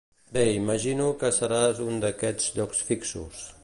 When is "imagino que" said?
0.53-1.31